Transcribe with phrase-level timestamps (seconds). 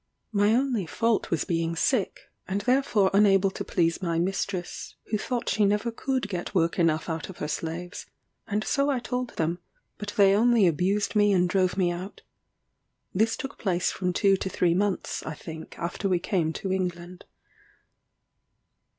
[0.31, 5.47] My only fault was being sick, and therefore unable to please my mistress, who thought
[5.47, 8.07] she never could get work enough out of her slaves;
[8.47, 12.23] and I told them so: but they only abused me and drove me out.
[13.13, 17.25] This took place from two to three months, I think, after we came to England.